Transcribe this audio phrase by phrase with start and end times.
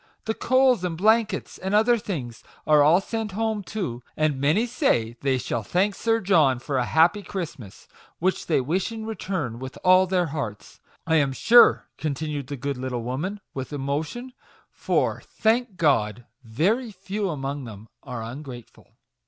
[0.25, 5.15] The coals and blankets, and other things, are all sent home too, and many say
[5.21, 9.77] they shall thank Sir John for a happy Christmas; which they wish in return, with
[9.83, 12.01] all their hearts, I am sure," 00 MAGIC WOEDS.
[12.01, 14.33] continued the good little woman, with emotion;"
[14.85, 18.97] for, thank God, very few among them are ungrateful."